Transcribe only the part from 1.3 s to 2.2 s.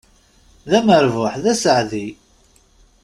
d asaɛdi!